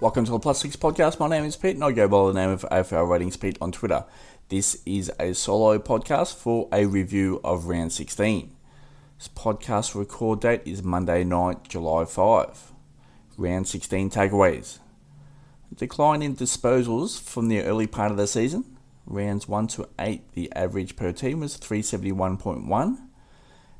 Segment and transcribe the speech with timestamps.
[0.00, 1.20] Welcome to the Plus Six Podcast.
[1.20, 3.70] My name is Pete, and I go by the name of AFL Ratings Pete on
[3.70, 4.06] Twitter.
[4.48, 8.50] This is a solo podcast for a review of round 16.
[9.18, 12.72] This podcast record date is Monday night, July 5.
[13.36, 14.78] Round 16 takeaways.
[15.76, 18.78] Decline in disposals from the early part of the season.
[19.04, 22.96] Rounds 1 to 8, the average per team was 371.1,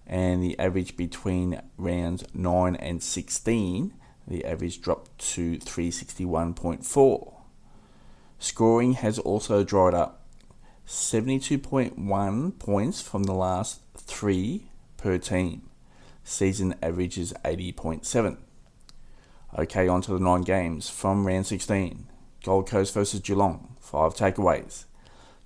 [0.07, 3.95] and the average between rounds 9 and 16
[4.27, 7.35] the average dropped to 361.4.
[8.39, 10.25] Scoring has also dried up
[10.87, 15.69] 72.1 points from the last three per team.
[16.25, 18.37] Season average is 80.7.
[19.59, 22.07] Okay, on to the nine games from round 16.
[22.45, 24.85] Gold Coast versus Geelong, five takeaways.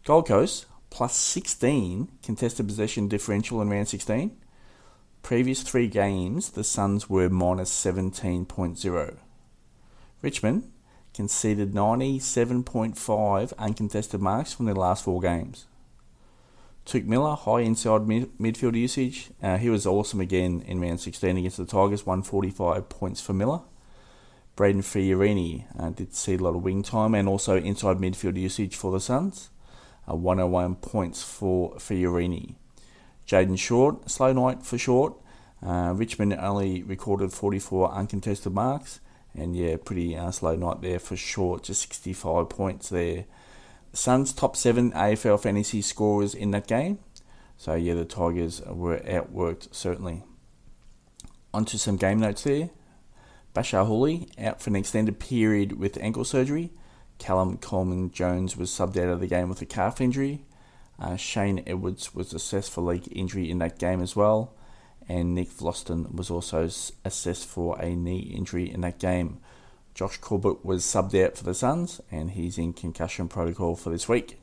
[0.05, 4.36] Gold Coast plus 16 contested possession differential in round 16
[5.25, 9.17] Previous three games, the Suns were minus 17.0.
[10.20, 10.70] Richmond
[11.14, 15.64] conceded 97.5 uncontested marks from their last four games.
[16.84, 19.30] Touk Miller, high inside mid- midfield usage.
[19.42, 23.62] Uh, he was awesome again in round 16 against the Tigers, 145 points for Miller.
[24.58, 28.77] Brayden Fiorini uh, did see a lot of wing time and also inside midfield usage
[28.77, 29.48] for the Suns,
[30.06, 32.56] uh, 101 points for Fiorini.
[33.27, 35.14] Jayden Short, slow night for Short.
[35.64, 39.00] Uh, Richmond only recorded 44 uncontested marks,
[39.34, 43.25] and yeah, pretty uh, slow night there for Short, just 65 points there.
[43.92, 46.98] Suns top seven AFL fantasy scorers in that game,
[47.56, 50.22] so yeah, the Tigers were outworked certainly.
[51.55, 52.70] Onto some game notes there.
[53.55, 56.72] Bashar Houli out for an extended period with ankle surgery.
[57.19, 60.45] Callum Coleman Jones was subbed out of the game with a calf injury.
[60.98, 64.55] Uh, Shane Edwards was assessed for leg injury in that game as well,
[65.09, 66.69] and Nick Vlastuin was also
[67.05, 69.41] assessed for a knee injury in that game.
[69.95, 74.08] Josh Corbett was subbed out for the Suns, and he's in concussion protocol for this
[74.08, 74.41] week.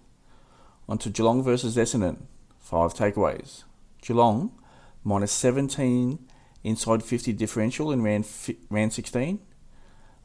[0.87, 2.23] On to Geelong versus Essendon.
[2.59, 3.63] Five takeaways.
[4.01, 4.51] Geelong
[5.03, 6.19] minus 17
[6.63, 8.27] inside 50 differential in round,
[8.69, 9.39] round 16,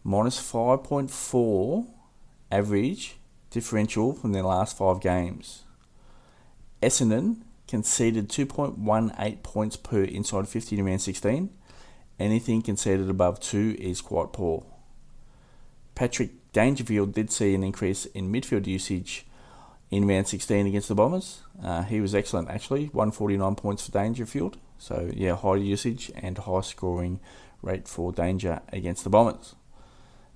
[0.05, 1.87] minus 5.4
[2.50, 3.17] average
[3.50, 5.65] differential from their last five games.
[6.87, 11.51] Essendon conceded 2.18 points per inside 50 in round 16.
[12.21, 14.65] Anything conceded above 2 is quite poor.
[15.97, 19.27] Patrick Dangerfield did see an increase in midfield usage
[19.91, 21.43] in round 16 against the Bombers.
[21.61, 24.57] Uh, he was excellent actually, 149 points for Dangerfield.
[24.79, 27.19] So, yeah, high usage and high scoring
[27.63, 29.57] rate for Danger against the Bombers.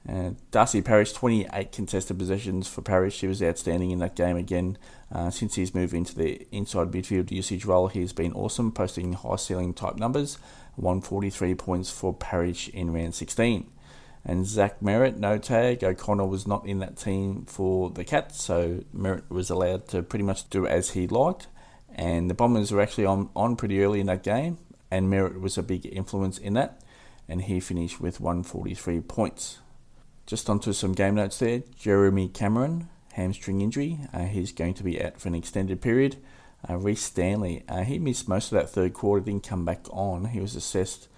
[0.09, 3.21] Uh, Darcy Parish, 28 contested possessions for Parish.
[3.21, 4.79] He was outstanding in that game again.
[5.13, 9.37] Uh, since he's moved into the inside midfield usage role, he's been awesome, posting high
[9.37, 10.39] ceiling type numbers.
[10.77, 13.71] 143 points for Parish in round 16.
[14.25, 15.83] And Zach Merrett, no tag.
[15.83, 20.25] O'Connor was not in that team for the Cats, so Merrett was allowed to pretty
[20.25, 21.47] much do as he liked.
[21.95, 24.59] And the Bombers were actually on, on pretty early in that game,
[24.91, 26.81] and Merritt was a big influence in that.
[27.29, 29.59] And he finished with 143 points.
[30.31, 31.65] Just onto some game notes there.
[31.77, 33.99] Jeremy Cameron, hamstring injury.
[34.15, 36.19] Uh, he's going to be out for an extended period.
[36.69, 40.27] Uh, Rhys Stanley, uh, he missed most of that third quarter, didn't come back on.
[40.27, 41.09] He was assessed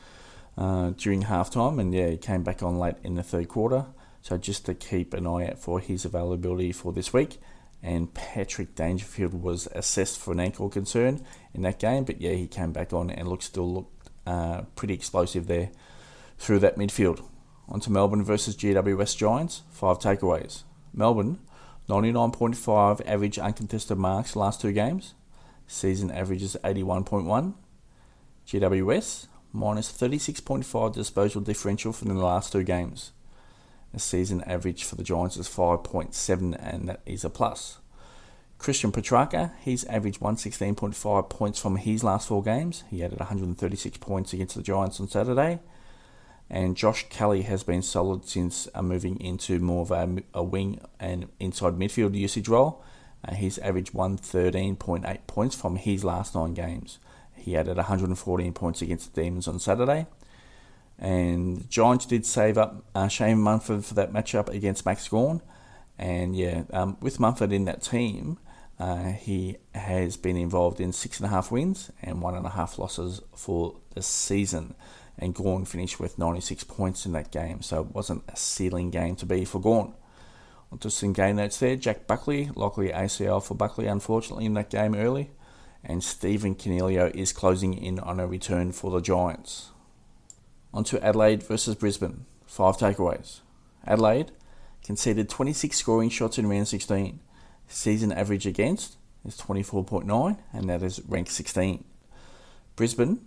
[0.57, 3.85] uh, during halftime, and yeah, he came back on late in the third quarter.
[4.23, 7.39] So just to keep an eye out for his availability for this week.
[7.83, 11.23] And Patrick Dangerfield was assessed for an ankle concern
[11.53, 14.95] in that game, but yeah, he came back on and looked still looked uh, pretty
[14.95, 15.69] explosive there
[16.39, 17.23] through that midfield.
[17.73, 19.63] On to Melbourne versus GWS Giants.
[19.71, 20.65] Five takeaways.
[20.93, 21.39] Melbourne,
[21.89, 25.15] 99.5 average uncontested marks last two games.
[25.67, 27.55] Season average is 81.1.
[28.47, 33.13] GWS, minus 36.5 disposal differential from the last two games.
[33.95, 37.79] The season average for the Giants is 5.7, and that is a plus.
[38.59, 42.85] Christian Petracca, he's averaged 116.5 points from his last four games.
[42.91, 45.61] He added 136 points against the Giants on Saturday.
[46.53, 50.83] And Josh Kelly has been solid since uh, moving into more of a, a, wing
[51.01, 52.85] and inside midfield usage role.
[53.27, 56.99] Uh, he's averaged 113.8 points from his last nine games.
[57.35, 60.07] He added 114 points against the Demons on Saturday.
[60.99, 65.41] And Giants did save up uh, Shane Mumford for that matchup against Max Gawn.
[65.99, 68.39] And yeah, um, with Mumford in that team,
[68.79, 72.51] uh, he has been involved in six and a half wins and one and a
[72.51, 74.75] half losses for the season
[75.19, 79.17] and Gawn finished with 96 points in that game, so it wasn't a ceiling game
[79.17, 79.95] to be for Gawn.
[80.71, 81.77] Onto some game notes there.
[81.77, 85.31] Jack Buckley, likely ACL for Buckley, unfortunately, in that game early.
[85.85, 89.71] And Stephen Coniglio is closing in on a return for the Giants.
[90.73, 92.25] Onto Adelaide versus Brisbane.
[92.47, 93.41] Five takeaways.
[93.87, 94.33] Adelaide,
[94.83, 97.21] conceded 26 scoring shots in round 16.
[97.69, 101.85] Season average against is 24.9, and that is ranked 16.
[102.77, 103.21] Brisbane,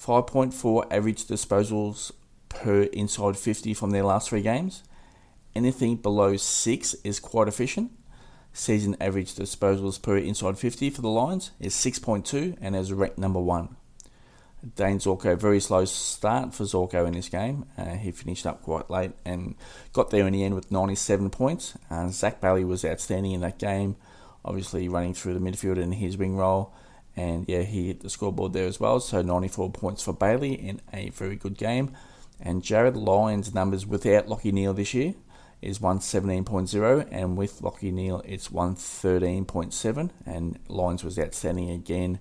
[0.00, 2.10] 5.4 average disposals
[2.48, 4.82] per inside 50 from their last three games.
[5.54, 7.92] Anything below 6 is quite efficient.
[8.52, 13.40] Season average disposals per inside 50 for the Lions is 6.2 and is ranked number
[13.40, 13.76] 1.
[14.76, 17.66] Dane Zorko, very slow start for Zorko in this game.
[17.78, 19.54] Uh, he finished up quite late and
[19.92, 21.74] got there in the end with 97 points.
[21.90, 23.96] Uh, Zach Bailey was outstanding in that game,
[24.44, 26.72] obviously running through the midfield in his wing role.
[27.16, 29.00] And yeah, he hit the scoreboard there as well.
[29.00, 31.92] So 94 points for Bailey in a very good game.
[32.40, 35.14] And Jarryd Lyons' numbers without Lachie Neale this year
[35.60, 40.10] is 117.0, and with Lachie Neale, it's 113.7.
[40.24, 42.18] And Lyons was outstanding again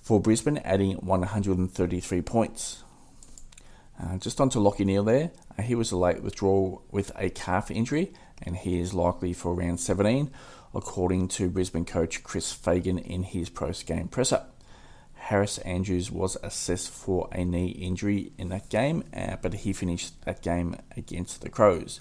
[0.00, 2.82] for Brisbane, adding 133 points.
[4.02, 5.30] Uh, just onto Lachie Neale there.
[5.58, 8.12] Uh, he was a late withdrawal with a calf injury,
[8.42, 10.30] and he is likely for round 17,
[10.74, 14.44] according to Brisbane coach Chris Fagan in his post game presser.
[15.14, 20.20] Harris Andrews was assessed for a knee injury in that game, uh, but he finished
[20.24, 22.00] that game against the Crows.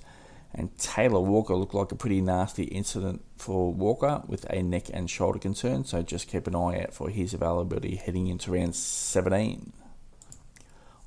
[0.53, 5.09] And Taylor Walker looked like a pretty nasty incident for Walker with a neck and
[5.09, 9.71] shoulder concern, so just keep an eye out for his availability heading into round 17.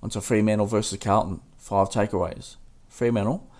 [0.02, 2.56] On to Fremantle versus Carlton, five takeaways.
[2.88, 3.50] Fremantle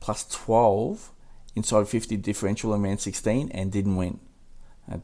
[0.00, 1.10] plus 12
[1.58, 4.20] inside 50 differential in round 16 and didn't win.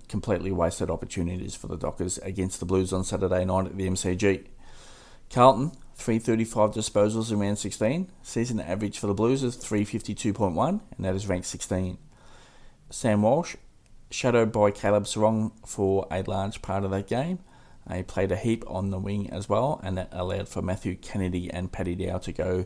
[0.09, 4.47] Completely wasted opportunities for the Dockers against the Blues on Saturday night at the MCG.
[5.31, 8.11] Carlton 335 disposals in round 16.
[8.23, 11.99] Season average for the Blues is 352.1, and that is ranked 16.
[12.89, 13.57] Sam Walsh,
[14.11, 17.41] shadowed by Caleb Serong for a large part of that game.
[17.93, 21.51] He played a heap on the wing as well, and that allowed for Matthew Kennedy
[21.51, 22.65] and Paddy Dow to go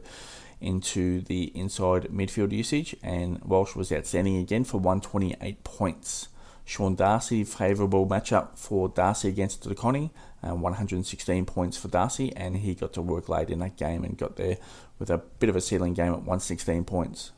[0.61, 2.97] into the inside midfield usage.
[3.03, 6.29] And Walsh was outstanding again for 128 points.
[6.65, 10.11] Sean Darcy, favourable matchup for Darcy against De Koning,
[10.43, 14.19] uh, 116 points for Darcy, and he got to work late in that game and
[14.19, 14.59] got there
[14.99, 17.33] with a bit of a ceiling game at 116 points.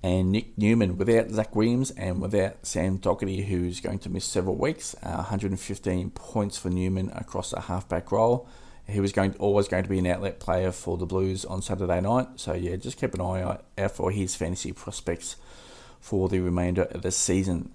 [0.00, 4.54] And Nick Newman, without Zach Williams and without Sam Docherty, who's going to miss several
[4.54, 8.48] weeks, uh, 115 points for Newman across a halfback role.
[8.88, 12.00] He was going always going to be an outlet player for the Blues on Saturday
[12.00, 15.36] night, so yeah, just keep an eye out for his fantasy prospects
[16.00, 17.72] for the remainder of the season.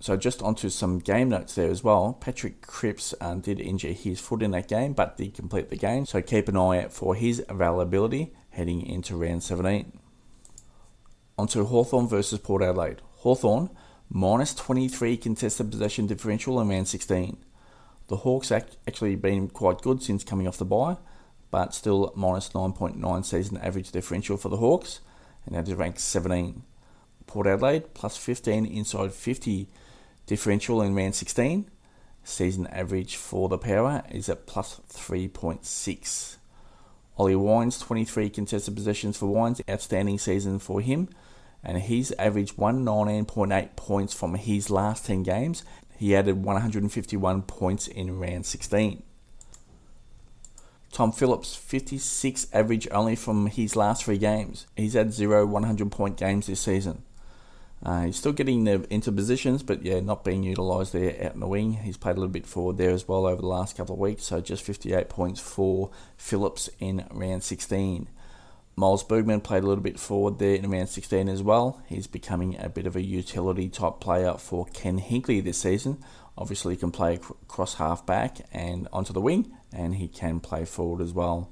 [0.00, 2.18] So just onto some game notes there as well.
[2.20, 6.06] Patrick Cripps um, did injure his foot in that game, but did complete the game.
[6.06, 9.96] So keep an eye out for his availability heading into round 17.
[11.38, 13.00] Onto Hawthorn versus Port Adelaide.
[13.18, 13.70] Hawthorn
[14.10, 17.36] minus 23 contested possession differential in round 16.
[18.08, 20.96] The Hawks act actually been quite good since coming off the bye,
[21.50, 25.00] but still minus 9.9 season average differential for the Hawks,
[25.46, 26.62] and that is ranked 17.
[27.26, 29.68] Port Adelaide plus 15 inside 50
[30.26, 31.68] Differential in round 16,
[32.22, 36.36] season average for the Power is at plus 3.6.
[37.18, 41.08] Ollie Wines, 23 contested possessions for Wines, outstanding season for him,
[41.64, 45.64] and he's averaged 119.8 points from his last 10 games.
[46.02, 49.04] He added 151 points in round 16.
[50.90, 54.66] Tom Phillips, 56 average only from his last three games.
[54.76, 57.04] He's had zero 100 point games this season.
[57.84, 61.40] Uh, he's still getting the, into positions, but yeah, not being utilised there out in
[61.40, 61.74] the wing.
[61.74, 64.24] He's played a little bit forward there as well over the last couple of weeks,
[64.24, 68.08] so just 58 points for Phillips in round 16.
[68.74, 71.82] Miles Bergman played a little bit forward there in round 16 as well.
[71.86, 76.02] He's becoming a bit of a utility type player for Ken Hinkley this season.
[76.38, 80.64] Obviously, he can play cross half back and onto the wing, and he can play
[80.64, 81.50] forward as well.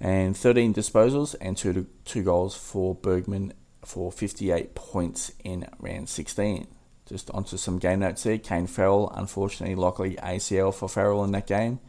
[0.00, 3.54] And 13 disposals and two, two goals for Bergman
[3.84, 6.68] for 58 points in round 16.
[7.08, 8.36] Just onto some game notes here.
[8.36, 11.80] Kane Farrell, unfortunately, likely ACL for Farrell in that game.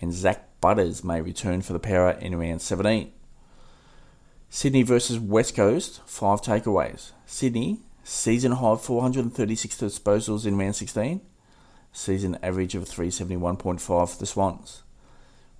[0.00, 3.12] And Zak Butters may return for the Power in round 17.
[4.54, 7.10] Sydney versus West Coast, five takeaways.
[7.26, 11.20] Sydney, season high 436 disposals in round 16.
[11.92, 14.84] Season average of 371.5 for the Swans.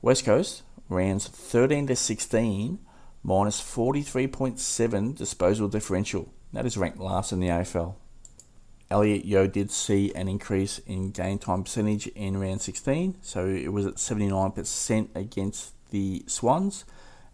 [0.00, 2.78] West Coast, rounds 13 to 16
[3.24, 6.32] minus 43.7 disposal differential.
[6.52, 7.96] That is ranked last in the AFL.
[8.92, 13.72] Elliot Yeo did see an increase in game time percentage in round 16, so it
[13.72, 16.84] was at 79% against the Swans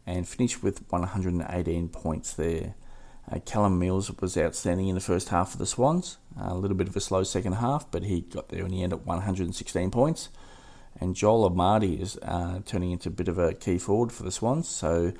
[0.06, 2.74] and finished with 118 points there.
[3.30, 6.18] Uh, Callum Mills was outstanding in the first half for the Swans.
[6.40, 8.92] A little bit of a slow second half, but he got there in the end
[8.92, 10.28] at 116 points.
[10.98, 14.32] And Joel Amartey is uh, turning into a bit of a key forward for the
[14.32, 15.12] Swans, so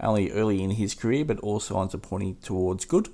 [0.00, 3.08] only early in his career, but all signs are pointing towards good.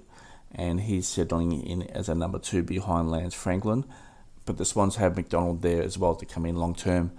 [0.55, 3.87] And he's settling in as a number two behind Lance Franklin.
[4.45, 7.12] But the Swans have McDonald there as well to come in long term.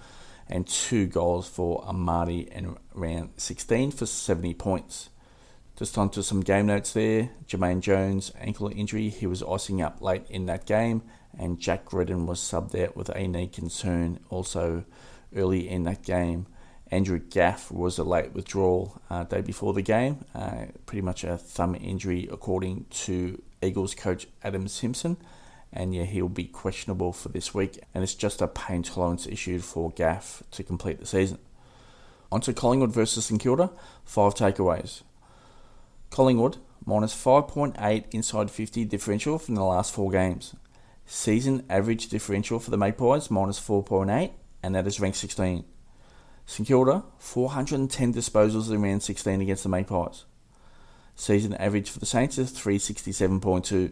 [0.47, 5.09] And two goals for Amartey in round 16 for 70 points.
[5.75, 7.29] Just on to some game notes there.
[7.47, 9.09] Jamaine Jones, ankle injury.
[9.09, 11.01] He was icing up late in that game.
[11.37, 14.85] And Jack Redden was subbed out with a knee concern also
[15.35, 16.45] early in that game.
[16.91, 21.37] Andrew Gaff was a late withdrawal uh, day before the game, uh, pretty much a
[21.37, 25.17] thumb injury according to Eagles coach Adam Simpson.
[25.75, 29.57] And yeah, he'll be questionable for this week, and it's just a pain tolerance issue
[29.57, 31.39] for Gaff to complete the season.
[32.31, 33.71] On to Collingwood versus St Kilda,
[34.05, 35.01] five takeaways.
[36.11, 40.55] Collingwood minus 5.8 inside 50 differential from the last four games.
[41.05, 45.65] Season average differential for the Magpies minus 4.8, and that is ranked 16.
[46.45, 50.25] St Kilda, 410 disposals in round 16 against the Magpies.
[51.15, 53.91] Season average for the Saints is 367.2.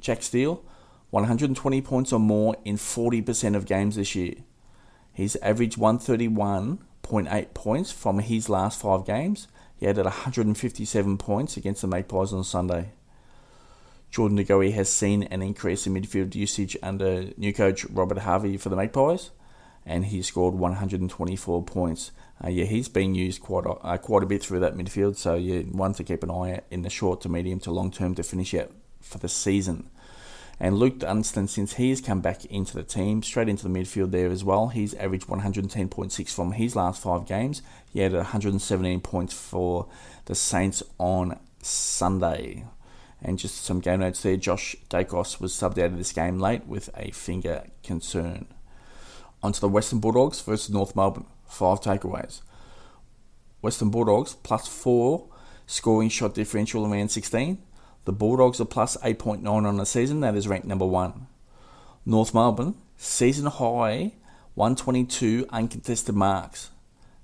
[0.00, 0.64] Jack Steele,
[1.10, 4.34] 120 points or more in 40% of games this year.
[5.12, 9.48] He's averaged 131.8 points from his last five games.
[9.76, 12.90] He added 157 points against the Magpies on Sunday.
[14.10, 18.56] Jordan De Goey has seen an increase in midfield usage under new coach Robert Harvey
[18.56, 19.30] for the Magpies
[19.86, 22.10] and he scored 124 points.
[22.44, 25.36] Uh, yeah, he's been used quite a, uh, quite a bit through that midfield, so
[25.36, 28.14] yeah, one to keep an eye out in the short to medium to long term
[28.16, 28.70] to finish out
[29.00, 29.88] for the season.
[30.58, 34.30] And Luke Dunstan, since he's come back into the team, straight into the midfield there
[34.30, 37.60] as well, he's averaged 110.6 from his last five games.
[37.92, 39.86] He had 117 points for
[40.24, 42.64] the Saints on Sunday.
[43.22, 46.66] And just some game notes there, Josh Daicos was subbed out of this game late
[46.66, 48.46] with a finger concern
[49.42, 51.26] onto the Western Bulldogs versus North Melbourne.
[51.46, 52.40] Five takeaways.
[53.60, 55.28] Western Bulldogs plus four
[55.66, 57.58] scoring shot differential around 16.
[58.06, 60.20] The Bulldogs are plus 8.9 on the season.
[60.20, 61.26] That is ranked number one.
[62.06, 64.14] North Melbourne, season high
[64.54, 66.70] 122 uncontested marks.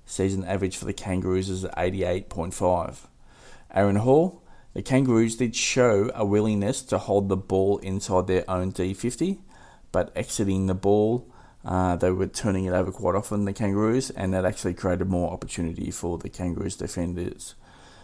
[0.05, 3.07] Season average for the Kangaroos is 88.5.
[3.73, 8.71] Aaron Hall, the Kangaroos did show a willingness to hold the ball inside their own
[8.71, 9.39] D50,
[9.91, 11.33] but exiting the ball
[11.65, 15.31] uh, they were turning it over quite often, the Kangaroos, and that actually created more
[15.31, 17.55] opportunity for the Kangaroos defenders.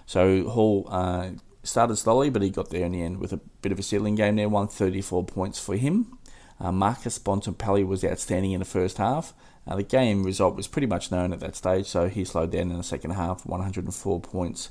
[0.06, 1.32] So Hall uh,
[1.64, 4.16] started slowly, but he got there in the end with a bit of a settling
[4.16, 6.18] game there, 134 points for him.
[6.60, 9.34] Uh, Marcus Bontempelli was outstanding in the first half.
[9.68, 12.72] Uh, the game result was pretty much known at that stage, so he slowed down
[12.72, 14.70] in the second half, 104 points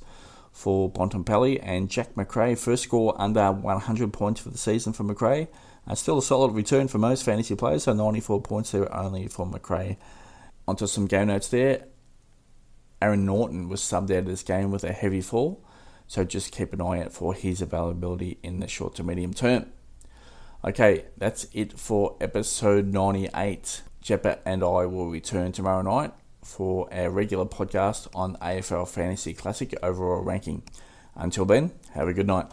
[0.51, 1.61] for Bontempelli.
[1.63, 5.49] And Jack Macrae, first score under 100 points for the season for Macrae.
[5.87, 9.47] Uh, still a solid return for most fantasy players, so 94 points there only for
[9.47, 9.97] Macrae.
[10.67, 11.85] Onto some game notes there.
[13.01, 15.65] Aaron Naughton was subbed out of this game with a heavy fall,
[16.09, 19.67] so just keep an eye out for his availability in the short to medium term.
[20.65, 23.83] Okay, that's it for episode 98.
[24.01, 26.13] Jeppa and I will return tomorrow night
[26.43, 30.63] for our regular podcast on AFL Fantasy Classic overall ranking.
[31.15, 32.47] Until then, have a good night.